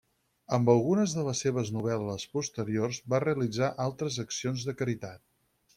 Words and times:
Amb 0.55 0.71
algunes 0.73 1.13
de 1.17 1.25
les 1.27 1.41
seves 1.45 1.69
novel·les 1.75 2.25
posteriors 2.39 3.01
va 3.15 3.23
realitzar 3.27 3.73
altres 3.87 4.23
accions 4.27 4.71
de 4.71 4.79
caritat. 4.83 5.27